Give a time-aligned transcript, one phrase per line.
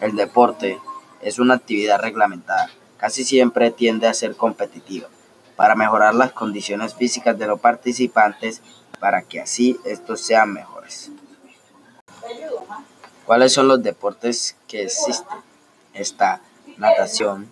[0.00, 0.80] El deporte
[1.20, 2.70] es una actividad reglamentada.
[2.98, 5.08] Casi siempre tiende a ser competitiva
[5.56, 8.60] para mejorar las condiciones físicas de los participantes
[9.00, 11.10] para que así estos sean mejores.
[13.24, 15.38] ¿Cuáles son los deportes que existen?
[15.92, 16.40] Está
[16.76, 17.50] natación,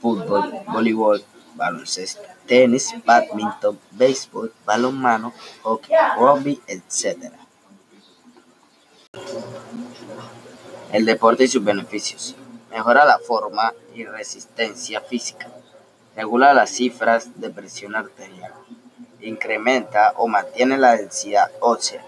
[0.00, 1.24] fútbol, voleibol,
[1.54, 7.32] baloncesto, tenis, badminton, béisbol, balonmano, hockey, rugby, etc.
[10.92, 12.36] El deporte y sus beneficios.
[12.70, 15.48] Mejora la forma y resistencia física.
[16.14, 18.52] Regula las cifras de presión arterial.
[19.22, 22.04] Incrementa o mantiene la densidad ósea.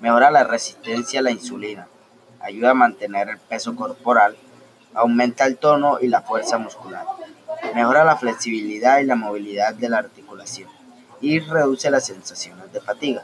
[0.00, 1.86] Mejora la resistencia a la insulina.
[2.40, 4.36] Ayuda a mantener el peso corporal.
[4.94, 7.06] Aumenta el tono y la fuerza muscular.
[7.76, 10.68] Mejora la flexibilidad y la movilidad de la articulación.
[11.20, 13.22] Y reduce las sensaciones de fatiga.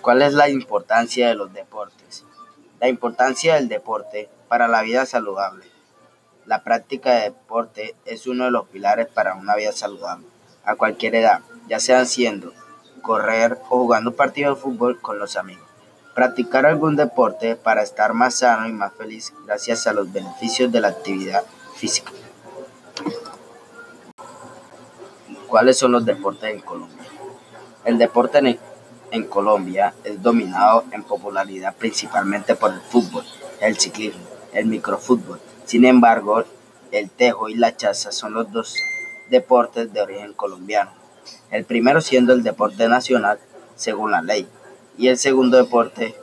[0.00, 2.24] ¿Cuál es la importancia de los deportes?
[2.80, 5.66] La importancia del deporte para la vida saludable.
[6.46, 10.26] La práctica de deporte es uno de los pilares para una vida saludable,
[10.64, 12.52] a cualquier edad, ya sea haciendo,
[13.02, 15.68] correr o jugando partidos de fútbol con los amigos.
[16.14, 20.80] Practicar algún deporte para estar más sano y más feliz gracias a los beneficios de
[20.80, 21.44] la actividad
[21.76, 22.12] física.
[25.46, 27.06] ¿Cuáles son los deportes en Colombia?
[27.84, 28.46] El deporte en
[29.10, 33.24] en Colombia es dominado en popularidad principalmente por el fútbol,
[33.60, 34.22] el ciclismo,
[34.52, 35.40] el microfútbol.
[35.64, 36.44] Sin embargo,
[36.90, 38.74] el tejo y la chaza son los dos
[39.28, 40.92] deportes de origen colombiano.
[41.50, 43.38] El primero siendo el deporte nacional
[43.76, 44.48] según la ley
[44.98, 46.14] y el segundo deporte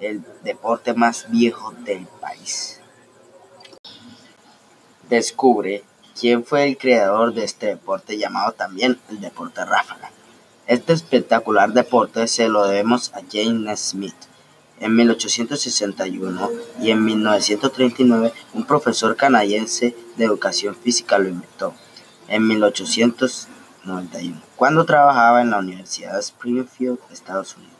[0.00, 2.80] el deporte más viejo del país.
[5.08, 5.84] Descubre
[6.18, 10.03] quién fue el creador de este deporte llamado también el deporte ráfaga.
[10.66, 14.14] Este espectacular deporte se lo debemos a James Smith.
[14.80, 21.74] En 1861 y en 1939 un profesor canadiense de educación física lo inventó.
[22.28, 27.74] En 1891, cuando trabajaba en la Universidad de Springfield, Estados Unidos.